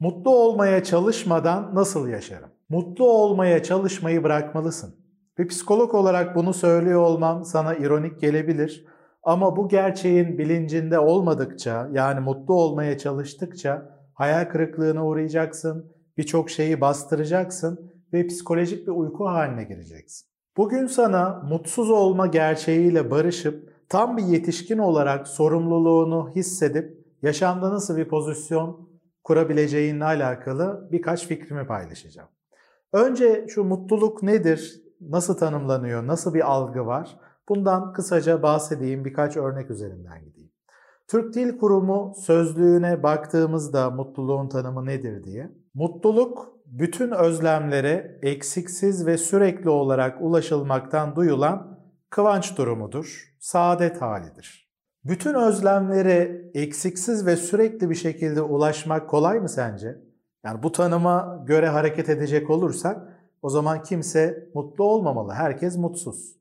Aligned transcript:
Mutlu 0.00 0.30
olmaya 0.30 0.84
çalışmadan 0.84 1.74
nasıl 1.74 2.08
yaşarım? 2.08 2.48
Mutlu 2.68 3.10
olmaya 3.10 3.62
çalışmayı 3.62 4.22
bırakmalısın. 4.22 4.94
Bir 5.38 5.48
psikolog 5.48 5.94
olarak 5.94 6.36
bunu 6.36 6.54
söylüyor 6.54 7.00
olmam 7.00 7.44
sana 7.44 7.74
ironik 7.74 8.20
gelebilir. 8.20 8.86
Ama 9.22 9.56
bu 9.56 9.68
gerçeğin 9.68 10.38
bilincinde 10.38 10.98
olmadıkça, 10.98 11.88
yani 11.92 12.20
mutlu 12.20 12.54
olmaya 12.54 12.98
çalıştıkça 12.98 13.96
hayal 14.14 14.44
kırıklığına 14.44 15.06
uğrayacaksın, 15.06 15.92
birçok 16.16 16.50
şeyi 16.50 16.80
bastıracaksın 16.80 17.92
ve 18.12 18.26
psikolojik 18.26 18.86
bir 18.86 18.92
uyku 18.92 19.26
haline 19.26 19.64
gireceksin. 19.64 20.28
Bugün 20.56 20.86
sana 20.86 21.42
mutsuz 21.48 21.90
olma 21.90 22.26
gerçeğiyle 22.26 23.10
barışıp 23.10 23.72
tam 23.88 24.16
bir 24.16 24.22
yetişkin 24.22 24.78
olarak 24.78 25.28
sorumluluğunu 25.28 26.30
hissedip 26.36 27.06
yaşamda 27.22 27.70
nasıl 27.70 27.96
bir 27.96 28.08
pozisyon 28.08 28.89
kurabileceğinle 29.24 30.04
alakalı 30.04 30.88
birkaç 30.92 31.26
fikrimi 31.26 31.66
paylaşacağım. 31.66 32.28
Önce 32.92 33.46
şu 33.48 33.64
mutluluk 33.64 34.22
nedir, 34.22 34.82
nasıl 35.00 35.36
tanımlanıyor, 35.36 36.06
nasıl 36.06 36.34
bir 36.34 36.50
algı 36.50 36.86
var? 36.86 37.16
Bundan 37.48 37.92
kısaca 37.92 38.42
bahsedeyim, 38.42 39.04
birkaç 39.04 39.36
örnek 39.36 39.70
üzerinden 39.70 40.24
gideyim. 40.24 40.50
Türk 41.08 41.34
Dil 41.34 41.58
Kurumu 41.58 42.14
sözlüğüne 42.16 43.02
baktığımızda 43.02 43.90
mutluluğun 43.90 44.48
tanımı 44.48 44.86
nedir 44.86 45.24
diye. 45.24 45.50
Mutluluk 45.74 46.60
bütün 46.66 47.10
özlemlere 47.10 48.18
eksiksiz 48.22 49.06
ve 49.06 49.18
sürekli 49.18 49.70
olarak 49.70 50.18
ulaşılmaktan 50.20 51.16
duyulan 51.16 51.78
kıvanç 52.10 52.58
durumudur, 52.58 53.34
saadet 53.38 54.02
halidir. 54.02 54.69
Bütün 55.04 55.34
özlemlere 55.34 56.50
eksiksiz 56.54 57.26
ve 57.26 57.36
sürekli 57.36 57.90
bir 57.90 57.94
şekilde 57.94 58.42
ulaşmak 58.42 59.10
kolay 59.10 59.40
mı 59.40 59.48
sence? 59.48 59.98
Yani 60.44 60.62
bu 60.62 60.72
tanıma 60.72 61.44
göre 61.46 61.68
hareket 61.68 62.08
edecek 62.08 62.50
olursak 62.50 63.20
o 63.42 63.50
zaman 63.50 63.82
kimse 63.82 64.48
mutlu 64.54 64.84
olmamalı, 64.84 65.32
herkes 65.32 65.76
mutsuz. 65.76 66.36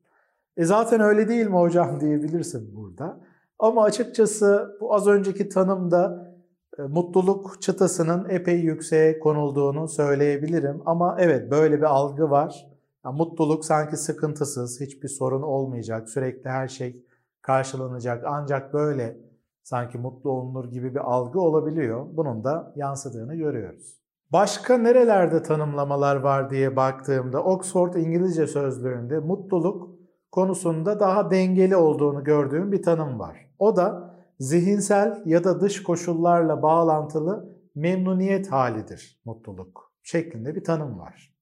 E 0.58 0.66
zaten 0.66 1.02
öyle 1.02 1.28
değil 1.28 1.48
mi 1.48 1.56
hocam 1.56 2.00
diyebilirsin 2.02 2.76
burada. 2.76 3.20
Ama 3.60 3.84
açıkçası 3.84 4.78
bu 4.82 4.94
az 4.94 5.08
önceki 5.08 5.50
tanımda 5.50 6.34
e, 6.80 6.82
mutluluk 6.82 7.62
çıtasının 7.62 8.30
epey 8.30 8.60
yükseğe 8.60 9.20
konulduğunu 9.20 9.88
söyleyebilirim. 9.88 10.82
Ama 10.86 11.18
evet 11.20 11.52
böyle 11.52 11.78
bir 11.78 11.84
algı 11.84 12.30
var. 12.30 12.68
Yani 13.06 13.18
mutluluk 13.18 13.66
sanki 13.66 13.98
sıkıntısız, 13.98 14.82
hiçbir 14.82 15.08
sorun 15.08 15.42
olmayacak, 15.42 16.10
sürekli 16.10 16.50
her 16.50 16.68
şey 16.68 17.06
karşılanacak. 17.50 18.24
Ancak 18.28 18.74
böyle 18.74 19.18
sanki 19.64 19.98
mutlu 19.98 20.32
olunur 20.32 20.72
gibi 20.72 20.96
bir 20.96 21.00
algı 21.00 21.40
olabiliyor. 21.40 22.06
Bunun 22.12 22.44
da 22.44 22.74
yansıdığını 22.76 23.36
görüyoruz. 23.36 24.00
Başka 24.32 24.78
nerelerde 24.78 25.44
tanımlamalar 25.44 26.16
var 26.16 26.50
diye 26.50 26.76
baktığımda 26.76 27.44
Oxford 27.44 27.94
İngilizce 27.94 28.48
Sözlüğü'nde 28.48 29.20
mutluluk 29.20 29.90
konusunda 30.32 31.00
daha 31.00 31.32
dengeli 31.32 31.76
olduğunu 31.76 32.24
gördüğüm 32.24 32.72
bir 32.72 32.84
tanım 32.84 33.20
var. 33.20 33.50
O 33.60 33.76
da 33.76 34.16
zihinsel 34.40 35.22
ya 35.26 35.44
da 35.44 35.62
dış 35.62 35.84
koşullarla 35.84 36.62
bağlantılı 36.62 37.50
memnuniyet 37.76 38.52
halidir 38.52 39.22
mutluluk 39.26 39.94
şeklinde 40.04 40.56
bir 40.56 40.64
tanım 40.64 41.00
var. 41.00 41.34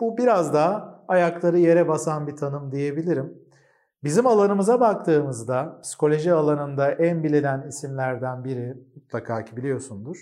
Bu 0.00 0.18
biraz 0.18 0.54
daha 0.54 1.04
ayakları 1.08 1.58
yere 1.58 1.88
basan 1.88 2.26
bir 2.26 2.36
tanım 2.36 2.72
diyebilirim. 2.72 3.44
Bizim 4.04 4.26
alanımıza 4.26 4.80
baktığımızda 4.80 5.80
psikoloji 5.82 6.32
alanında 6.32 6.90
en 6.90 7.22
bilinen 7.24 7.68
isimlerden 7.68 8.44
biri 8.44 8.76
mutlaka 8.94 9.44
ki 9.44 9.56
biliyorsundur. 9.56 10.16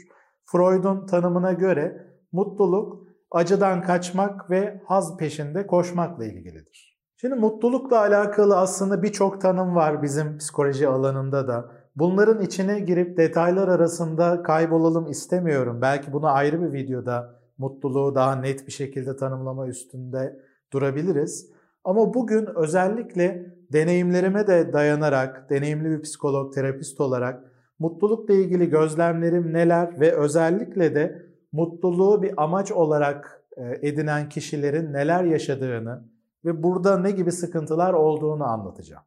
Freud'un 0.45 1.07
tanımına 1.07 1.53
göre 1.53 2.07
mutluluk 2.33 3.09
acıdan 3.31 3.83
kaçmak 3.83 4.51
ve 4.51 4.83
haz 4.87 5.17
peşinde 5.17 5.67
koşmakla 5.67 6.25
ilgilidir. 6.25 6.99
Şimdi 7.17 7.35
mutlulukla 7.35 7.99
alakalı 7.99 8.59
aslında 8.59 9.03
birçok 9.03 9.41
tanım 9.41 9.75
var 9.75 10.03
bizim 10.03 10.39
psikoloji 10.39 10.89
alanında 10.89 11.49
da. 11.49 11.71
Bunların 11.97 12.41
içine 12.41 12.81
girip 12.81 13.17
detaylar 13.17 13.69
arasında 13.69 14.43
kaybolalım 14.43 15.07
istemiyorum. 15.07 15.79
Belki 15.83 16.13
bunu 16.13 16.27
ayrı 16.27 16.63
bir 16.63 16.73
videoda 16.73 17.35
mutluluğu 17.59 18.15
daha 18.15 18.37
net 18.37 18.67
bir 18.67 18.73
şekilde 18.73 19.17
tanımlama 19.17 19.67
üstünde 19.67 20.41
durabiliriz. 20.73 21.53
Ama 21.85 22.15
bugün 22.15 22.49
özellikle 22.57 23.53
deneyimlerime 23.73 24.47
de 24.47 24.73
dayanarak, 24.73 25.51
deneyimli 25.51 25.91
bir 25.91 26.03
psikolog, 26.03 26.55
terapist 26.55 27.01
olarak 27.01 27.53
mutlulukla 27.79 28.35
ilgili 28.35 28.71
gözlemlerim 28.71 29.53
neler 29.53 30.01
ve 30.01 30.13
özellikle 30.13 30.95
de 30.95 31.27
mutluluğu 31.53 32.23
bir 32.23 32.43
amaç 32.43 32.73
olarak 32.73 33.45
e, 33.57 33.89
edinen 33.89 34.29
kişilerin 34.29 34.93
neler 34.93 35.25
yaşadığını 35.25 36.05
ve 36.45 36.63
burada 36.63 36.99
ne 36.99 37.11
gibi 37.11 37.33
sıkıntılar 37.33 37.93
olduğunu 37.93 38.45
anlatacağım. 38.45 39.03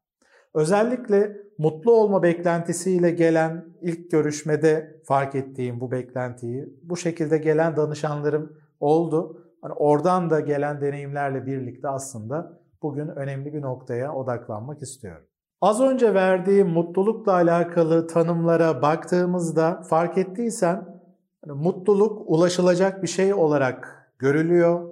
Özellikle 0.54 1.38
mutlu 1.58 1.92
olma 1.92 2.24
beklentisiyle 2.24 3.12
gelen 3.12 3.66
ilk 3.82 4.12
görüşmede 4.12 5.02
fark 5.06 5.36
ettiğim 5.36 5.80
bu 5.80 5.92
beklentiyi, 5.92 6.74
bu 6.84 6.98
şekilde 6.98 7.38
gelen 7.38 7.76
danışanlarım 7.76 8.58
oldu. 8.80 9.42
Hani 9.62 9.74
oradan 9.74 10.30
da 10.30 10.40
gelen 10.40 10.82
deneyimlerle 10.82 11.46
birlikte 11.46 11.88
aslında 11.88 12.60
bugün 12.86 13.08
önemli 13.08 13.54
bir 13.54 13.62
noktaya 13.62 14.14
odaklanmak 14.14 14.82
istiyorum. 14.82 15.24
Az 15.62 15.82
önce 15.82 16.14
verdiğim 16.14 16.68
mutlulukla 16.68 17.34
alakalı 17.34 18.08
tanımlara 18.08 18.82
baktığımızda 18.82 19.82
fark 19.90 20.18
ettiysen 20.18 20.86
hani 21.46 21.58
mutluluk 21.62 22.22
ulaşılacak 22.26 23.04
bir 23.04 23.08
şey 23.08 23.34
olarak 23.34 24.10
görülüyor 24.20 24.90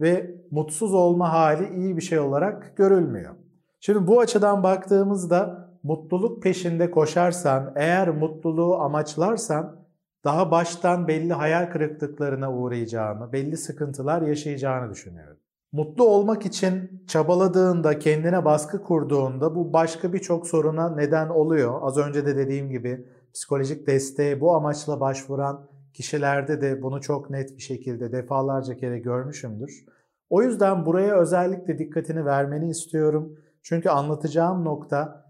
ve 0.00 0.34
mutsuz 0.50 0.94
olma 0.94 1.32
hali 1.32 1.74
iyi 1.76 1.96
bir 1.96 2.02
şey 2.02 2.18
olarak 2.18 2.76
görülmüyor. 2.76 3.34
Şimdi 3.80 4.06
bu 4.06 4.20
açıdan 4.20 4.62
baktığımızda 4.62 5.68
mutluluk 5.82 6.42
peşinde 6.42 6.90
koşarsan, 6.90 7.72
eğer 7.76 8.08
mutluluğu 8.08 8.76
amaçlarsan 8.76 9.76
daha 10.24 10.50
baştan 10.50 11.08
belli 11.08 11.32
hayal 11.32 11.70
kırıklıklarına 11.70 12.52
uğrayacağını, 12.52 13.32
belli 13.32 13.56
sıkıntılar 13.56 14.22
yaşayacağını 14.22 14.90
düşünüyorum. 14.90 15.36
Mutlu 15.72 16.04
olmak 16.04 16.46
için 16.46 17.04
çabaladığında, 17.06 17.98
kendine 17.98 18.44
baskı 18.44 18.82
kurduğunda 18.82 19.54
bu 19.54 19.72
başka 19.72 20.12
birçok 20.12 20.46
soruna 20.46 20.94
neden 20.94 21.28
oluyor. 21.28 21.78
Az 21.82 21.98
önce 21.98 22.26
de 22.26 22.36
dediğim 22.36 22.70
gibi 22.70 23.06
psikolojik 23.34 23.86
desteğe 23.86 24.40
bu 24.40 24.54
amaçla 24.54 25.00
başvuran 25.00 25.68
kişilerde 25.94 26.60
de 26.60 26.82
bunu 26.82 27.00
çok 27.00 27.30
net 27.30 27.56
bir 27.56 27.62
şekilde 27.62 28.12
defalarca 28.12 28.76
kere 28.76 28.98
görmüşümdür. 28.98 29.84
O 30.30 30.42
yüzden 30.42 30.86
buraya 30.86 31.20
özellikle 31.20 31.78
dikkatini 31.78 32.24
vermeni 32.24 32.70
istiyorum. 32.70 33.38
Çünkü 33.62 33.88
anlatacağım 33.88 34.64
nokta 34.64 35.26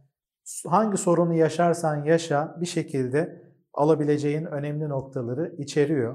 hangi 0.67 0.97
sorunu 0.97 1.35
yaşarsan 1.35 2.05
yaşa 2.05 2.57
bir 2.61 2.67
şekilde 2.67 3.43
alabileceğin 3.75 4.45
önemli 4.45 4.89
noktaları 4.89 5.55
içeriyor. 5.59 6.15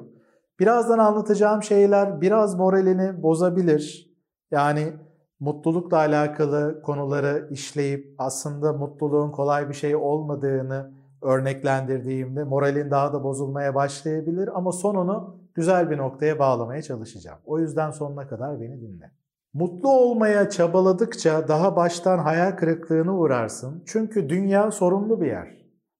Birazdan 0.59 0.99
anlatacağım 0.99 1.63
şeyler 1.63 2.21
biraz 2.21 2.55
moralini 2.55 3.23
bozabilir. 3.23 4.10
Yani 4.51 4.93
mutlulukla 5.39 5.97
alakalı 5.97 6.81
konuları 6.81 7.47
işleyip 7.51 8.15
aslında 8.17 8.73
mutluluğun 8.73 9.31
kolay 9.31 9.69
bir 9.69 9.73
şey 9.73 9.95
olmadığını 9.95 10.91
örneklendirdiğimde 11.21 12.43
moralin 12.43 12.91
daha 12.91 13.13
da 13.13 13.23
bozulmaya 13.23 13.75
başlayabilir 13.75 14.49
ama 14.57 14.71
sonunu 14.71 15.41
güzel 15.53 15.89
bir 15.89 15.97
noktaya 15.97 16.39
bağlamaya 16.39 16.81
çalışacağım. 16.81 17.39
O 17.45 17.59
yüzden 17.59 17.91
sonuna 17.91 18.27
kadar 18.27 18.61
beni 18.61 18.81
dinle. 18.81 19.11
Mutlu 19.53 19.89
olmaya 19.89 20.49
çabaladıkça 20.49 21.47
daha 21.47 21.75
baştan 21.75 22.19
hayal 22.19 22.51
kırıklığına 22.51 23.17
uğrarsın. 23.17 23.83
Çünkü 23.85 24.29
dünya 24.29 24.71
sorumlu 24.71 25.21
bir 25.21 25.27
yer. 25.27 25.47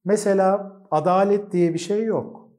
Mesela 0.06 0.78
adalet 0.91 1.51
diye 1.51 1.73
bir 1.73 1.79
şey 1.79 2.03
yok. 2.03 2.50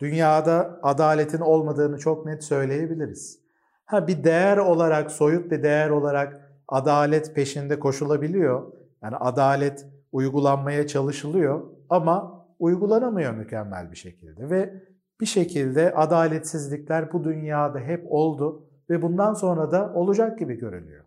Dünyada 0.00 0.80
adaletin 0.82 1.40
olmadığını 1.40 1.98
çok 1.98 2.26
net 2.26 2.44
söyleyebiliriz. 2.44 3.45
Ha 3.86 4.06
bir 4.06 4.24
değer 4.24 4.56
olarak, 4.56 5.10
soyut 5.10 5.50
bir 5.50 5.62
değer 5.62 5.90
olarak 5.90 6.50
adalet 6.68 7.34
peşinde 7.34 7.78
koşulabiliyor. 7.78 8.72
Yani 9.02 9.16
adalet 9.16 9.86
uygulanmaya 10.12 10.86
çalışılıyor 10.86 11.62
ama 11.90 12.46
uygulanamıyor 12.58 13.34
mükemmel 13.34 13.90
bir 13.90 13.96
şekilde 13.96 14.50
ve 14.50 14.82
bir 15.20 15.26
şekilde 15.26 15.94
adaletsizlikler 15.94 17.12
bu 17.12 17.24
dünyada 17.24 17.78
hep 17.78 18.04
oldu 18.08 18.68
ve 18.90 19.02
bundan 19.02 19.34
sonra 19.34 19.70
da 19.70 19.92
olacak 19.94 20.38
gibi 20.38 20.58
görünüyor. 20.58 21.04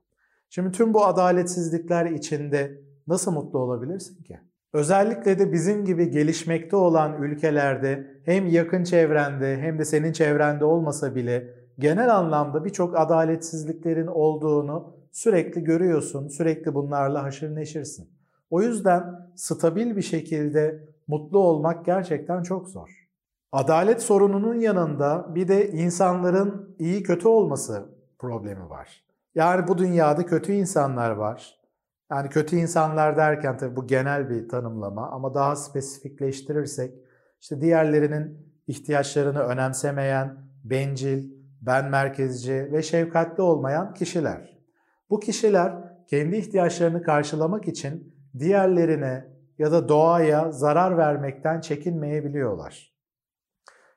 Şimdi 0.50 0.72
tüm 0.72 0.94
bu 0.94 1.06
adaletsizlikler 1.06 2.06
içinde 2.06 2.81
nasıl 3.08 3.31
mutlu 3.31 3.60
olabilirsin 3.60 4.24
ki? 4.24 4.40
Özellikle 4.74 5.40
de 5.40 5.54
bizim 5.54 5.86
gibi 5.86 6.10
gelişmekte 6.10 6.76
olan 6.76 7.22
ülkelerde 7.24 8.08
hem 8.26 8.48
yakın 8.48 8.84
çevrende 8.84 9.58
hem 9.58 9.80
de 9.80 9.86
senin 9.86 10.12
çevrende 10.12 10.66
olmasa 10.66 11.16
bile 11.16 11.58
genel 11.80 12.16
anlamda 12.16 12.66
birçok 12.66 13.00
adaletsizliklerin 13.00 14.08
olduğunu 14.08 14.94
sürekli 15.12 15.64
görüyorsun, 15.64 16.28
sürekli 16.28 16.76
bunlarla 16.76 17.24
haşır 17.24 17.56
neşirsin. 17.56 18.10
O 18.50 18.62
yüzden 18.62 19.31
stabil 19.36 19.96
bir 19.96 20.02
şekilde 20.02 20.84
mutlu 21.08 21.40
olmak 21.40 21.86
gerçekten 21.86 22.44
çok 22.44 22.68
zor. 22.70 23.08
Adalet 23.52 24.02
sorununun 24.02 24.60
yanında 24.60 25.36
bir 25.36 25.48
de 25.48 25.72
insanların 25.72 26.76
iyi 26.80 27.04
kötü 27.04 27.28
olması 27.28 27.86
problemi 28.20 28.70
var. 28.70 29.04
Yani 29.36 29.68
bu 29.68 29.78
dünyada 29.78 30.26
kötü 30.26 30.52
insanlar 30.52 31.12
var. 31.12 31.60
Yani 32.12 32.30
kötü 32.30 32.56
insanlar 32.56 33.18
derken 33.18 33.58
tabii 33.58 33.76
bu 33.76 33.88
genel 33.88 34.30
bir 34.30 34.50
tanımlama 34.50 35.10
ama 35.10 35.34
daha 35.34 35.56
spesifikleştirirsek 35.56 36.94
işte 37.42 37.62
diğerlerinin 37.62 38.38
ihtiyaçlarını 38.68 39.40
önemsemeyen, 39.40 40.38
bencil, 40.64 41.38
ben 41.61 41.89
merkezci 41.89 42.69
ve 42.71 42.81
şefkatli 42.81 43.44
olmayan 43.44 43.94
kişiler. 43.94 44.59
Bu 45.09 45.19
kişiler 45.19 45.73
kendi 46.07 46.35
ihtiyaçlarını 46.35 47.03
karşılamak 47.03 47.67
için 47.67 48.15
diğerlerine 48.39 49.25
ya 49.57 49.71
da 49.71 49.89
doğaya 49.89 50.51
zarar 50.51 50.97
vermekten 50.97 51.61
çekinmeyebiliyorlar. 51.61 52.94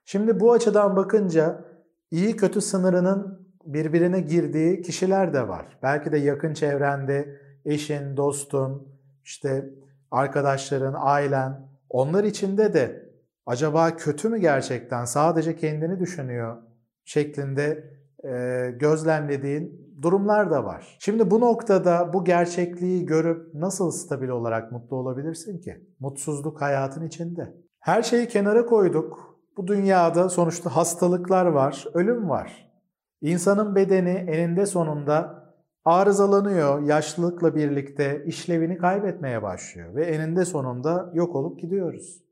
Şimdi 0.05 0.41
bu 0.41 0.53
açıdan 0.53 0.97
bakınca 0.97 1.65
iyi 2.11 2.37
kötü 2.37 2.61
sınırının 2.61 3.49
birbirine 3.65 4.21
girdiği 4.21 4.83
kişiler 4.83 5.35
de 5.35 5.49
var. 5.49 5.79
Belki 5.83 6.13
de 6.13 6.19
yakın 6.19 6.55
çevrende 6.55 7.41
eşin, 7.65 8.17
dostun, 8.17 8.89
işte 9.25 9.71
arkadaşların, 10.11 10.95
ailen 10.99 11.69
onlar 11.91 12.25
içinde 12.25 12.75
de 12.75 13.13
acaba 13.47 13.97
kötü 13.97 14.29
mü 14.29 14.39
gerçekten 14.39 15.05
sadece 15.05 15.57
kendini 15.57 16.01
düşünüyor 16.01 16.72
şeklinde 17.05 17.85
e, 18.25 18.71
gözlemlediğin 18.81 19.93
durumlar 20.03 20.51
da 20.51 20.65
var. 20.65 20.97
Şimdi 21.01 21.31
bu 21.31 21.41
noktada 21.41 22.13
bu 22.13 22.25
gerçekliği 22.25 23.07
görüp 23.07 23.55
nasıl 23.55 23.91
stabil 23.91 24.29
olarak 24.29 24.73
mutlu 24.73 24.97
olabilirsin 24.97 25.59
ki? 25.59 25.87
Mutsuzluk 26.01 26.61
hayatın 26.61 27.07
içinde. 27.07 27.55
Her 27.81 28.03
şeyi 28.03 28.29
kenara 28.29 28.67
koyduk. 28.67 29.39
Bu 29.57 29.67
dünyada 29.67 30.29
sonuçta 30.29 30.77
hastalıklar 30.77 31.47
var, 31.47 31.85
ölüm 31.95 32.29
var. 32.29 32.73
İnsanın 33.21 33.75
bedeni 33.75 34.11
eninde 34.11 34.67
sonunda 34.67 35.43
arızalanıyor, 35.85 36.83
yaşlılıkla 36.83 37.55
birlikte 37.55 38.25
işlevini 38.27 38.79
kaybetmeye 38.79 39.43
başlıyor 39.43 39.95
ve 39.95 40.05
eninde 40.05 40.45
sonunda 40.45 41.11
yok 41.15 41.37
olup 41.37 41.61
gidiyoruz. 41.61 42.23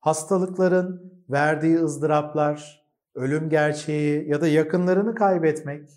Hastalıkların 0.00 1.12
verdiği 1.30 1.78
ızdıraplar, 1.78 2.85
ölüm 3.16 3.48
gerçeği 3.48 4.28
ya 4.28 4.40
da 4.40 4.48
yakınlarını 4.48 5.14
kaybetmek, 5.14 5.88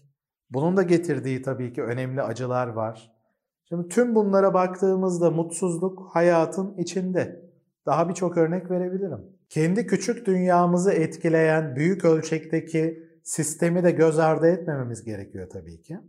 bunun 0.50 0.77
da 0.77 0.83
getirdiği 0.83 1.42
tabii 1.42 1.74
ki 1.74 1.83
önemli 1.83 2.21
acılar 2.21 2.68
var. 2.68 3.12
Şimdi 3.69 3.88
tüm 3.88 4.16
bunlara 4.16 4.54
baktığımızda 4.54 5.31
mutsuzluk 5.31 6.10
hayatın 6.12 6.77
içinde. 6.77 7.50
Daha 7.86 8.10
birçok 8.10 8.38
örnek 8.38 8.71
verebilirim. 8.71 9.19
Kendi 9.50 9.88
küçük 9.88 10.25
dünyamızı 10.25 10.92
etkileyen 10.92 11.75
büyük 11.75 12.06
ölçekteki 12.06 13.04
sistemi 13.24 13.83
de 13.83 13.92
göz 13.92 14.19
ardı 14.19 14.48
etmememiz 14.48 15.04
gerekiyor 15.04 15.48
tabii 15.50 15.81
ki. 15.81 16.00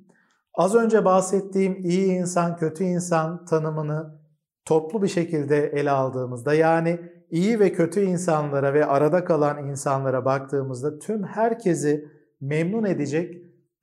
Az 0.54 0.74
önce 0.74 1.04
bahsettiğim 1.04 1.76
iyi 1.82 2.12
insan, 2.12 2.56
kötü 2.56 2.84
insan 2.84 3.44
tanımını 3.44 4.20
toplu 4.64 5.02
bir 5.02 5.08
şekilde 5.08 5.66
ele 5.66 5.90
aldığımızda 5.90 6.54
yani 6.54 7.00
iyi 7.30 7.60
ve 7.60 7.72
kötü 7.72 8.00
insanlara 8.00 8.74
ve 8.74 8.86
arada 8.86 9.24
kalan 9.24 9.68
insanlara 9.68 10.24
baktığımızda 10.24 10.98
tüm 10.98 11.24
herkesi 11.24 12.08
memnun 12.40 12.84
edecek 12.84 13.34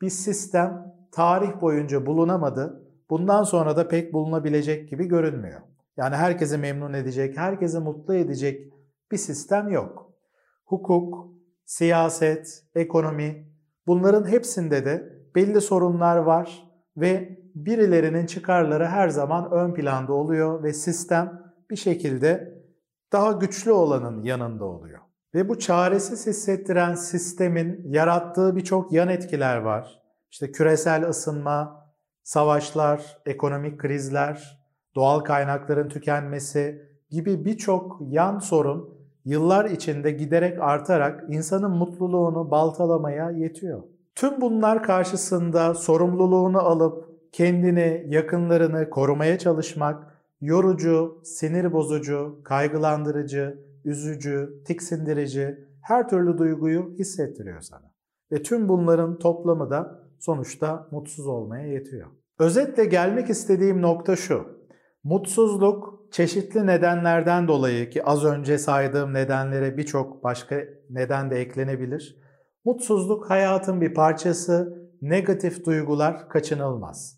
bir 0.01 0.09
sistem 0.09 0.93
tarih 1.11 1.61
boyunca 1.61 2.05
bulunamadı. 2.05 2.83
Bundan 3.09 3.43
sonra 3.43 3.77
da 3.77 3.87
pek 3.87 4.13
bulunabilecek 4.13 4.89
gibi 4.89 5.05
görünmüyor. 5.05 5.61
Yani 5.97 6.15
herkesi 6.15 6.57
memnun 6.57 6.93
edecek, 6.93 7.37
herkesi 7.37 7.79
mutlu 7.79 8.15
edecek 8.15 8.73
bir 9.11 9.17
sistem 9.17 9.69
yok. 9.69 10.13
Hukuk, 10.65 11.33
siyaset, 11.65 12.63
ekonomi 12.75 13.47
bunların 13.87 14.27
hepsinde 14.27 14.85
de 14.85 15.17
belli 15.35 15.61
sorunlar 15.61 16.17
var 16.17 16.63
ve 16.97 17.39
birilerinin 17.55 18.25
çıkarları 18.25 18.85
her 18.85 19.09
zaman 19.09 19.51
ön 19.51 19.73
planda 19.73 20.13
oluyor 20.13 20.63
ve 20.63 20.73
sistem 20.73 21.41
bir 21.69 21.75
şekilde 21.75 22.56
daha 23.11 23.31
güçlü 23.31 23.71
olanın 23.71 24.23
yanında 24.23 24.65
oluyor. 24.65 24.99
Ve 25.33 25.49
bu 25.49 25.59
çaresiz 25.59 26.27
hissettiren 26.27 26.93
sistemin 26.93 27.81
yarattığı 27.85 28.55
birçok 28.55 28.91
yan 28.91 29.09
etkiler 29.09 29.57
var. 29.57 30.01
İşte 30.31 30.51
küresel 30.51 31.09
ısınma, 31.09 31.87
savaşlar, 32.23 33.17
ekonomik 33.25 33.79
krizler, 33.79 34.67
doğal 34.95 35.19
kaynakların 35.19 35.89
tükenmesi 35.89 36.87
gibi 37.09 37.45
birçok 37.45 37.97
yan 38.01 38.39
sorun 38.39 38.97
yıllar 39.25 39.65
içinde 39.65 40.11
giderek 40.11 40.61
artarak 40.61 41.23
insanın 41.29 41.71
mutluluğunu 41.71 42.51
baltalamaya 42.51 43.31
yetiyor. 43.31 43.83
Tüm 44.15 44.41
bunlar 44.41 44.83
karşısında 44.83 45.73
sorumluluğunu 45.73 46.59
alıp 46.59 47.07
kendini, 47.31 48.05
yakınlarını 48.07 48.89
korumaya 48.89 49.39
çalışmak 49.39 50.16
yorucu, 50.41 51.21
sinir 51.23 51.73
bozucu, 51.73 52.41
kaygılandırıcı, 52.43 53.59
üzücü, 53.85 54.63
tiksindirici 54.65 55.67
her 55.81 56.09
türlü 56.09 56.37
duyguyu 56.37 56.95
hissettiriyor 56.99 57.61
sana. 57.61 57.93
Ve 58.31 58.43
tüm 58.43 58.69
bunların 58.69 59.19
toplamı 59.19 59.69
da 59.69 60.03
sonuçta 60.19 60.87
mutsuz 60.91 61.27
olmaya 61.27 61.67
yetiyor. 61.67 62.07
Özetle 62.39 62.85
gelmek 62.85 63.29
istediğim 63.29 63.81
nokta 63.81 64.15
şu. 64.15 64.57
Mutsuzluk 65.03 66.07
çeşitli 66.11 66.67
nedenlerden 66.67 67.47
dolayı 67.47 67.89
ki 67.89 68.03
az 68.03 68.25
önce 68.25 68.57
saydığım 68.57 69.13
nedenlere 69.13 69.77
birçok 69.77 70.23
başka 70.23 70.55
neden 70.89 71.31
de 71.31 71.35
eklenebilir. 71.35 72.17
Mutsuzluk 72.65 73.29
hayatın 73.29 73.81
bir 73.81 73.93
parçası, 73.93 74.87
negatif 75.01 75.65
duygular 75.65 76.29
kaçınılmaz. 76.29 77.16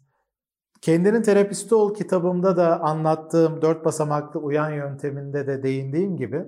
Kendinin 0.81 1.21
terapisti 1.21 1.75
ol 1.75 1.93
kitabımda 1.93 2.57
da 2.57 2.81
anlattığım 2.81 3.61
dört 3.61 3.85
basamaklı 3.85 4.39
uyan 4.39 4.69
yönteminde 4.69 5.47
de 5.47 5.63
değindiğim 5.63 6.17
gibi 6.17 6.45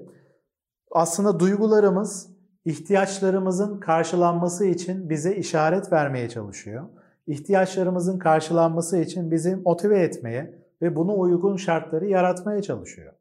aslında 0.91 1.39
duygularımız 1.39 2.29
ihtiyaçlarımızın 2.65 3.79
karşılanması 3.79 4.65
için 4.65 5.09
bize 5.09 5.35
işaret 5.35 5.91
vermeye 5.91 6.29
çalışıyor. 6.29 6.83
İhtiyaçlarımızın 7.27 8.19
karşılanması 8.19 8.97
için 8.97 9.31
bizi 9.31 9.55
motive 9.55 9.99
etmeye 9.99 10.61
ve 10.81 10.95
buna 10.95 11.15
uygun 11.15 11.55
şartları 11.55 12.07
yaratmaya 12.07 12.61
çalışıyor. 12.61 13.13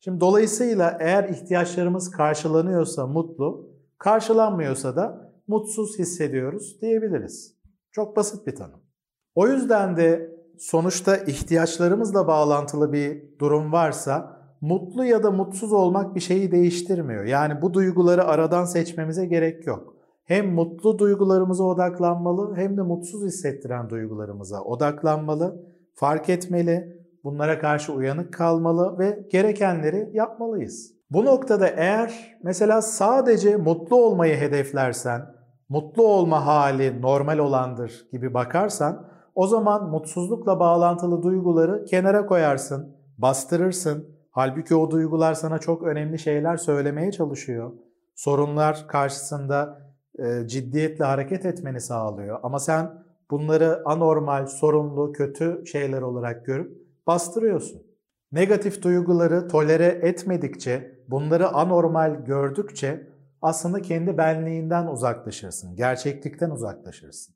Şimdi 0.00 0.20
dolayısıyla 0.20 0.96
eğer 1.00 1.28
ihtiyaçlarımız 1.28 2.10
karşılanıyorsa 2.10 3.06
mutlu, 3.06 3.70
karşılanmıyorsa 3.98 4.96
da 4.96 5.32
mutsuz 5.46 5.98
hissediyoruz 5.98 6.80
diyebiliriz. 6.80 7.54
Çok 7.92 8.16
basit 8.16 8.46
bir 8.46 8.56
tanım. 8.56 8.80
O 9.34 9.48
yüzden 9.48 9.96
de 9.96 10.37
sonuçta 10.58 11.16
ihtiyaçlarımızla 11.16 12.26
bağlantılı 12.26 12.92
bir 12.92 13.22
durum 13.38 13.72
varsa 13.72 14.38
mutlu 14.60 15.04
ya 15.04 15.22
da 15.22 15.30
mutsuz 15.30 15.72
olmak 15.72 16.14
bir 16.14 16.20
şeyi 16.20 16.52
değiştirmiyor. 16.52 17.24
Yani 17.24 17.62
bu 17.62 17.74
duyguları 17.74 18.24
aradan 18.24 18.64
seçmemize 18.64 19.26
gerek 19.26 19.66
yok. 19.66 19.94
Hem 20.24 20.54
mutlu 20.54 20.98
duygularımıza 20.98 21.64
odaklanmalı 21.64 22.56
hem 22.56 22.76
de 22.76 22.82
mutsuz 22.82 23.24
hissettiren 23.24 23.90
duygularımıza 23.90 24.60
odaklanmalı, 24.60 25.62
fark 25.94 26.28
etmeli, 26.28 26.98
bunlara 27.24 27.58
karşı 27.58 27.92
uyanık 27.92 28.32
kalmalı 28.32 28.98
ve 28.98 29.26
gerekenleri 29.30 30.10
yapmalıyız. 30.12 30.92
Bu 31.10 31.24
noktada 31.24 31.68
eğer 31.68 32.38
mesela 32.42 32.82
sadece 32.82 33.56
mutlu 33.56 33.96
olmayı 33.96 34.36
hedeflersen, 34.36 35.22
mutlu 35.68 36.06
olma 36.06 36.46
hali 36.46 37.02
normal 37.02 37.38
olandır 37.38 38.06
gibi 38.12 38.34
bakarsan 38.34 39.08
o 39.38 39.46
zaman 39.46 39.90
mutsuzlukla 39.90 40.60
bağlantılı 40.60 41.22
duyguları 41.22 41.84
kenara 41.84 42.26
koyarsın, 42.26 42.96
bastırırsın. 43.18 44.08
Halbuki 44.30 44.74
o 44.74 44.90
duygular 44.90 45.34
sana 45.34 45.58
çok 45.58 45.82
önemli 45.82 46.18
şeyler 46.18 46.56
söylemeye 46.56 47.12
çalışıyor. 47.12 47.72
Sorunlar 48.14 48.88
karşısında 48.88 49.80
e, 50.18 50.48
ciddiyetle 50.48 51.04
hareket 51.04 51.46
etmeni 51.46 51.80
sağlıyor. 51.80 52.40
Ama 52.42 52.58
sen 52.58 53.04
bunları 53.30 53.82
anormal, 53.84 54.46
sorunlu, 54.46 55.12
kötü 55.12 55.66
şeyler 55.66 56.02
olarak 56.02 56.46
görüp 56.46 56.86
bastırıyorsun. 57.06 57.82
Negatif 58.32 58.82
duyguları 58.82 59.48
tolere 59.48 59.98
etmedikçe, 60.02 61.04
bunları 61.08 61.48
anormal 61.48 62.24
gördükçe 62.24 63.08
aslında 63.42 63.82
kendi 63.82 64.18
benliğinden 64.18 64.86
uzaklaşırsın, 64.86 65.76
gerçeklikten 65.76 66.50
uzaklaşırsın. 66.50 67.34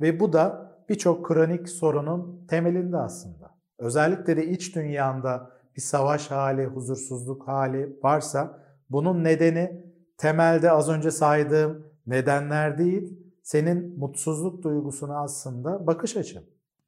Ve 0.00 0.20
bu 0.20 0.32
da 0.32 0.75
birçok 0.88 1.26
kronik 1.26 1.68
sorunun 1.68 2.46
temelinde 2.48 2.96
aslında. 2.96 3.56
Özellikle 3.78 4.36
de 4.36 4.46
iç 4.46 4.76
dünyanda 4.76 5.50
bir 5.76 5.82
savaş 5.82 6.30
hali, 6.30 6.66
huzursuzluk 6.66 7.48
hali 7.48 7.96
varsa 8.02 8.62
bunun 8.90 9.24
nedeni 9.24 9.84
temelde 10.18 10.70
az 10.70 10.88
önce 10.88 11.10
saydığım 11.10 11.86
nedenler 12.06 12.78
değil, 12.78 13.18
senin 13.42 13.98
mutsuzluk 13.98 14.62
duygusuna 14.62 15.22
aslında 15.22 15.86
bakış 15.86 16.16
açın. 16.16 16.44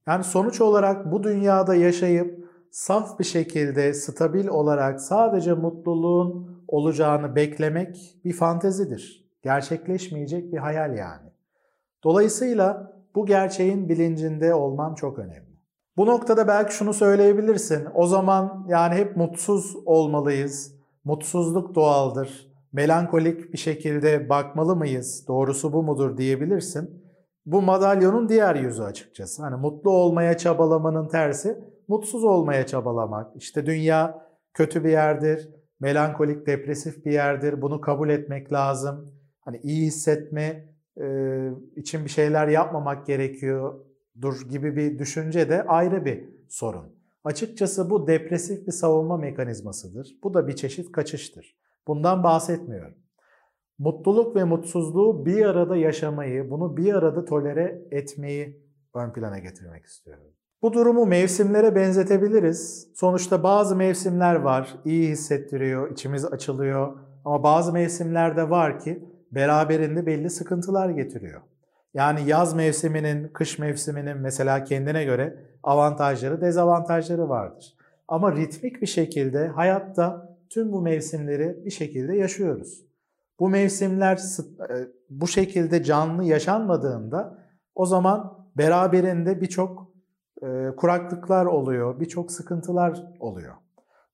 Yani 0.06 0.24
sonuç 0.24 0.60
olarak 0.60 1.12
bu 1.12 1.22
dünyada 1.22 1.74
yaşayıp 1.74 2.48
saf 2.70 3.18
bir 3.18 3.24
şekilde 3.24 3.94
stabil 3.94 4.46
olarak 4.46 5.00
sadece 5.00 5.54
mutluluğun 5.54 6.64
olacağını 6.68 7.36
beklemek 7.36 8.20
bir 8.24 8.32
fantezidir. 8.32 9.28
Gerçekleşmeyecek 9.42 10.52
bir 10.52 10.58
hayal 10.58 10.96
yani. 10.96 11.30
Dolayısıyla 12.04 12.97
bu 13.14 13.26
gerçeğin 13.26 13.88
bilincinde 13.88 14.54
olman 14.54 14.94
çok 14.94 15.18
önemli. 15.18 15.58
Bu 15.96 16.06
noktada 16.06 16.48
belki 16.48 16.74
şunu 16.74 16.94
söyleyebilirsin. 16.94 17.88
O 17.94 18.06
zaman 18.06 18.66
yani 18.68 18.94
hep 18.94 19.16
mutsuz 19.16 19.76
olmalıyız. 19.86 20.74
Mutsuzluk 21.04 21.74
doğaldır. 21.74 22.48
Melankolik 22.72 23.52
bir 23.52 23.58
şekilde 23.58 24.28
bakmalı 24.28 24.76
mıyız? 24.76 25.24
Doğrusu 25.28 25.72
bu 25.72 25.82
mudur 25.82 26.16
diyebilirsin. 26.16 27.04
Bu 27.46 27.62
madalyonun 27.62 28.28
diğer 28.28 28.54
yüzü 28.54 28.82
açıkçası. 28.82 29.42
Hani 29.42 29.56
mutlu 29.56 29.90
olmaya 29.90 30.36
çabalamanın 30.36 31.08
tersi 31.08 31.58
mutsuz 31.88 32.24
olmaya 32.24 32.66
çabalamak. 32.66 33.36
İşte 33.36 33.66
dünya 33.66 34.28
kötü 34.54 34.84
bir 34.84 34.90
yerdir, 34.90 35.50
melankolik, 35.80 36.46
depresif 36.46 37.04
bir 37.04 37.12
yerdir. 37.12 37.62
Bunu 37.62 37.80
kabul 37.80 38.08
etmek 38.08 38.52
lazım. 38.52 39.14
Hani 39.40 39.60
iyi 39.62 39.86
hissetme 39.86 40.68
için 41.76 42.04
bir 42.04 42.10
şeyler 42.10 42.48
yapmamak 42.48 43.06
gerekiyordur 43.06 44.48
gibi 44.50 44.76
bir 44.76 44.98
düşünce 44.98 45.50
de 45.50 45.62
ayrı 45.62 46.04
bir 46.04 46.24
sorun. 46.48 46.98
Açıkçası 47.24 47.90
bu 47.90 48.06
depresif 48.06 48.66
bir 48.66 48.72
savunma 48.72 49.16
mekanizmasıdır. 49.16 50.16
Bu 50.22 50.34
da 50.34 50.48
bir 50.48 50.56
çeşit 50.56 50.92
kaçıştır. 50.92 51.58
Bundan 51.86 52.24
bahsetmiyorum. 52.24 52.94
Mutluluk 53.78 54.36
ve 54.36 54.44
mutsuzluğu 54.44 55.26
bir 55.26 55.44
arada 55.44 55.76
yaşamayı, 55.76 56.50
bunu 56.50 56.76
bir 56.76 56.94
arada 56.94 57.24
tolere 57.24 57.82
etmeyi 57.90 58.62
ön 58.94 59.12
plana 59.12 59.38
getirmek 59.38 59.84
istiyorum. 59.84 60.24
Bu 60.62 60.72
durumu 60.72 61.06
mevsimlere 61.06 61.74
benzetebiliriz. 61.74 62.90
Sonuçta 62.94 63.42
bazı 63.42 63.76
mevsimler 63.76 64.34
var, 64.34 64.74
iyi 64.84 65.08
hissettiriyor, 65.08 65.90
içimiz 65.90 66.24
açılıyor. 66.24 66.96
Ama 67.24 67.42
bazı 67.42 67.72
mevsimler 67.72 68.36
de 68.36 68.50
var 68.50 68.80
ki 68.80 69.04
beraberinde 69.32 70.06
belli 70.06 70.30
sıkıntılar 70.30 70.90
getiriyor. 70.90 71.40
Yani 71.94 72.28
yaz 72.28 72.54
mevsiminin, 72.54 73.28
kış 73.28 73.58
mevsiminin 73.58 74.16
mesela 74.16 74.64
kendine 74.64 75.04
göre 75.04 75.36
avantajları, 75.62 76.40
dezavantajları 76.40 77.28
vardır. 77.28 77.76
Ama 78.08 78.36
ritmik 78.36 78.82
bir 78.82 78.86
şekilde 78.86 79.48
hayatta 79.48 80.36
tüm 80.50 80.72
bu 80.72 80.82
mevsimleri 80.82 81.64
bir 81.64 81.70
şekilde 81.70 82.16
yaşıyoruz. 82.16 82.84
Bu 83.40 83.48
mevsimler 83.48 84.16
e, 84.70 84.88
bu 85.10 85.28
şekilde 85.28 85.82
canlı 85.82 86.24
yaşanmadığında 86.24 87.38
o 87.74 87.86
zaman 87.86 88.48
beraberinde 88.56 89.40
birçok 89.40 89.92
e, 90.42 90.76
kuraklıklar 90.76 91.46
oluyor, 91.46 92.00
birçok 92.00 92.32
sıkıntılar 92.32 93.02
oluyor. 93.20 93.54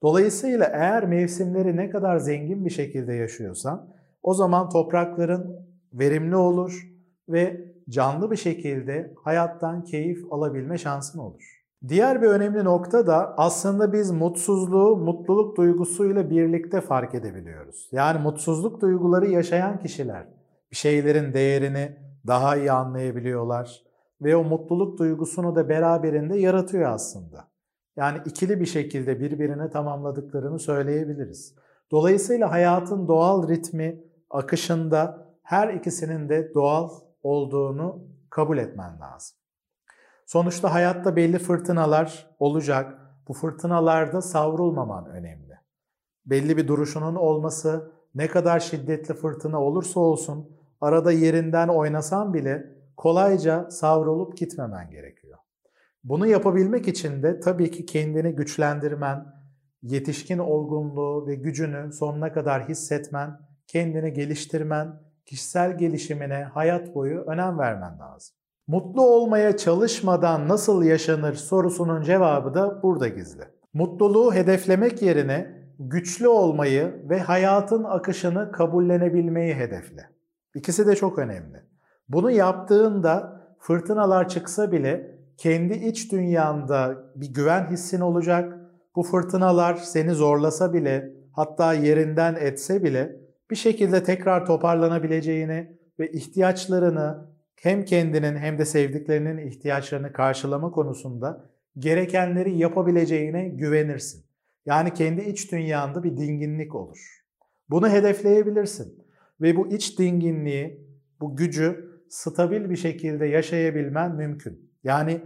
Dolayısıyla 0.03 0.67
eğer 0.73 1.07
mevsimleri 1.07 1.77
ne 1.77 1.91
kadar 1.91 2.19
zengin 2.19 2.65
bir 2.65 2.71
şekilde 2.71 3.15
yaşıyorsan 3.15 3.95
o 4.25 4.35
zaman 4.35 4.69
toprakların 4.69 5.57
verimli 5.93 6.37
olur 6.37 6.89
ve 7.29 7.75
canlı 7.89 8.31
bir 8.31 8.37
şekilde 8.37 9.15
hayattan 9.25 9.85
keyif 9.85 10.33
alabilme 10.33 10.79
şansın 10.79 11.19
olur. 11.19 11.65
Diğer 11.89 12.23
bir 12.23 12.27
önemli 12.27 12.65
nokta 12.65 13.07
da 13.07 13.35
aslında 13.37 13.93
biz 13.93 14.11
mutsuzluğu 14.11 14.97
mutluluk 14.97 15.57
duygusuyla 15.57 16.31
birlikte 16.31 16.81
fark 16.81 17.15
edebiliyoruz. 17.15 17.89
Yani 17.93 18.23
mutsuzluk 18.23 18.81
duyguları 18.81 19.27
yaşayan 19.31 19.79
kişiler 19.79 20.27
bir 20.71 20.77
şeylerin 20.77 21.33
değerini 21.33 21.97
daha 22.27 22.57
iyi 22.57 22.73
anlayabiliyorlar 22.73 23.83
ve 24.23 24.37
o 24.37 24.45
mutluluk 24.45 24.99
duygusunu 24.99 25.57
da 25.57 25.69
beraberinde 25.69 26.39
yaratıyor 26.39 26.91
aslında. 26.91 27.49
Yani 27.97 28.19
ikili 28.27 28.61
bir 28.61 28.67
şekilde 28.67 29.21
birbirine 29.21 29.71
tamamladıklarını 29.71 30.59
söyleyebiliriz. 30.59 31.55
Dolayısıyla 31.91 32.51
hayatın 32.51 33.09
doğal 33.09 33.49
ritmi, 33.49 34.04
akışında 34.35 35.29
her 35.43 35.75
ikisinin 35.75 36.29
de 36.29 36.55
doğal 36.55 36.91
olduğunu 37.23 38.05
kabul 38.31 38.59
etmen 38.59 39.01
lazım. 39.01 39.37
Sonuçta 40.27 40.75
hayatta 40.75 41.17
belli 41.17 41.39
fırtınalar 41.39 42.37
olacak. 42.39 43.01
Bu 43.29 43.33
fırtınalarda 43.33 44.23
savrulmaman 44.23 45.07
önemli. 45.07 45.55
Belli 46.27 46.57
bir 46.57 46.69
duruşunun 46.69 47.15
olması, 47.15 47.93
ne 48.15 48.29
kadar 48.29 48.61
şiddetli 48.61 49.15
fırtına 49.15 49.63
olursa 49.63 50.01
olsun 50.01 50.57
arada 50.81 51.13
yerinden 51.13 51.69
oynasan 51.69 52.35
bile 52.35 52.67
kolayca 52.97 53.71
savrulup 53.71 54.37
gitmemen 54.37 54.91
gerekiyor. 54.91 55.39
Bunu 56.05 56.27
yapabilmek 56.27 56.89
için 56.89 57.23
de 57.23 57.41
tabii 57.41 57.71
ki 57.71 57.87
kendini 57.87 58.33
güçlendirmen, 58.33 59.27
yetişkin 59.83 60.39
olgunluğu 60.39 61.27
ve 61.27 61.35
gücünü 61.35 61.93
sonuna 61.93 62.33
kadar 62.33 62.69
hissetmen, 62.69 63.39
kendini 63.67 64.13
geliştirmen, 64.13 65.01
kişisel 65.27 65.79
gelişimine 65.79 66.45
hayat 66.45 66.95
boyu 66.95 67.21
önem 67.21 67.59
vermen 67.59 67.99
lazım. 67.99 68.37
Mutlu 68.67 69.03
olmaya 69.03 69.57
çalışmadan 69.57 70.49
nasıl 70.49 70.83
yaşanır 70.83 71.35
sorusunun 71.35 72.03
cevabı 72.03 72.55
da 72.55 72.83
burada 72.83 73.09
gizli. 73.09 73.43
Mutluluğu 73.75 74.35
hedeflemek 74.35 75.03
yerine 75.03 75.65
güçlü 75.79 76.29
olmayı 76.29 77.03
ve 77.09 77.21
hayatın 77.21 77.85
akışını 77.85 78.53
kabullenebilmeyi 78.53 79.55
hedefle. 79.55 80.09
İkisi 80.55 80.87
de 80.87 80.97
çok 80.97 81.19
önemli. 81.19 81.63
Bunu 82.09 82.31
yaptığında 82.31 83.41
fırtınalar 83.59 84.29
çıksa 84.29 84.73
bile 84.73 85.19
kendi 85.37 85.75
iç 85.75 86.13
dünyanda 86.13 86.97
bir 87.17 87.35
güven 87.35 87.71
hissin 87.71 88.01
olacak. 88.01 88.59
Bu 88.97 89.03
fırtınalar 89.03 89.75
seni 89.75 90.11
zorlasa 90.11 90.73
bile, 90.73 91.13
hatta 91.33 91.75
yerinden 91.75 92.35
etse 92.41 92.83
bile 92.85 93.24
bir 93.51 93.57
şekilde 93.57 94.03
tekrar 94.03 94.47
toparlanabileceğini 94.47 95.79
ve 95.99 96.13
ihtiyaçlarını 96.13 97.35
hem 97.57 97.85
kendinin 97.85 98.37
hem 98.37 98.59
de 98.59 98.65
sevdiklerinin 98.65 99.39
ihtiyaçlarını 99.47 100.13
karşılama 100.13 100.71
konusunda 100.71 101.51
gerekenleri 101.79 102.59
yapabileceğine 102.59 103.49
güvenirsin. 103.49 104.25
Yani 104.67 104.95
kendi 104.95 105.23
iç 105.23 105.53
dünyanda 105.53 106.03
bir 106.03 106.17
dinginlik 106.17 106.75
olur. 106.75 107.25
Bunu 107.71 107.89
hedefleyebilirsin 107.89 109.05
ve 109.41 109.57
bu 109.57 109.69
iç 109.69 109.99
dinginliği, 109.99 110.87
bu 111.21 111.37
gücü 111.37 111.95
stabil 112.09 112.71
bir 112.71 112.77
şekilde 112.77 113.27
yaşayabilmen 113.27 114.15
mümkün. 114.15 114.71
Yani 114.85 115.21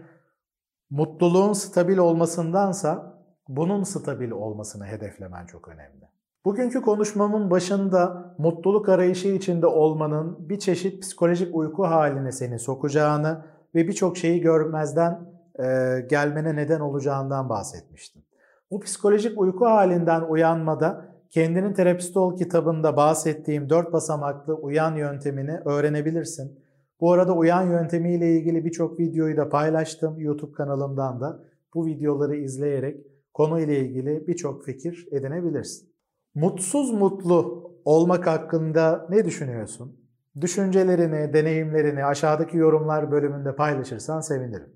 mutluluğun 0.90 1.52
stabil 1.52 1.98
olmasındansa 1.98 3.22
bunun 3.48 3.82
stabil 3.82 4.30
olmasını 4.30 4.86
hedeflemen 4.86 5.46
çok 5.46 5.68
önemli. 5.68 6.08
Bugünkü 6.44 6.82
konuşmamın 6.82 7.50
başında 7.50 8.34
mutluluk 8.38 8.88
arayışı 8.88 9.28
içinde 9.28 9.66
olmanın 9.66 10.48
bir 10.48 10.58
çeşit 10.58 11.02
psikolojik 11.02 11.54
uyku 11.54 11.84
haline 11.84 12.32
seni 12.32 12.58
sokacağını 12.58 13.44
ve 13.74 13.88
birçok 13.88 14.16
şeyi 14.16 14.40
görmezden 14.40 15.20
e, 15.58 15.64
gelmene 16.10 16.56
neden 16.56 16.80
olacağından 16.80 17.48
bahsetmiştim. 17.48 18.22
Bu 18.70 18.80
psikolojik 18.80 19.40
uyku 19.40 19.66
halinden 19.66 20.22
uyanmada 20.22 21.08
Kendinin 21.30 21.72
Terapist 21.72 22.16
Ol 22.16 22.36
kitabında 22.36 22.96
bahsettiğim 22.96 23.70
dört 23.70 23.92
basamaklı 23.92 24.54
uyan 24.54 24.96
yöntemini 24.96 25.60
öğrenebilirsin. 25.64 26.60
Bu 27.00 27.12
arada 27.12 27.36
uyan 27.36 27.62
yöntemiyle 27.62 28.36
ilgili 28.36 28.64
birçok 28.64 29.00
videoyu 29.00 29.36
da 29.36 29.48
paylaştım 29.48 30.20
YouTube 30.20 30.52
kanalımdan 30.52 31.20
da. 31.20 31.44
Bu 31.74 31.86
videoları 31.86 32.36
izleyerek 32.36 33.06
konuyla 33.34 33.74
ilgili 33.74 34.26
birçok 34.26 34.64
fikir 34.64 35.08
edinebilirsin. 35.12 35.97
Mutsuz 36.40 36.90
mutlu 36.90 37.70
olmak 37.84 38.26
hakkında 38.26 39.06
ne 39.10 39.24
düşünüyorsun? 39.24 40.00
Düşüncelerini, 40.40 41.32
deneyimlerini 41.32 42.04
aşağıdaki 42.04 42.56
yorumlar 42.56 43.10
bölümünde 43.10 43.56
paylaşırsan 43.56 44.20
sevinirim. 44.20 44.72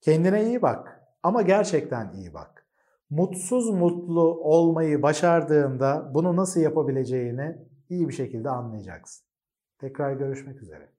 Kendine 0.00 0.44
iyi 0.44 0.62
bak 0.62 1.00
ama 1.22 1.42
gerçekten 1.42 2.12
iyi 2.12 2.34
bak. 2.34 2.66
Mutsuz 3.10 3.70
mutlu 3.70 4.40
olmayı 4.40 5.02
başardığında 5.02 6.10
bunu 6.14 6.36
nasıl 6.36 6.60
yapabileceğini 6.60 7.56
iyi 7.88 8.08
bir 8.08 8.14
şekilde 8.14 8.50
anlayacaksın. 8.50 9.26
Tekrar 9.78 10.12
görüşmek 10.12 10.62
üzere. 10.62 10.95